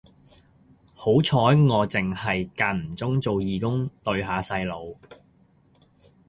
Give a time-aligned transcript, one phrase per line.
[0.95, 4.97] 好彩我剩係間唔中做義工對下細路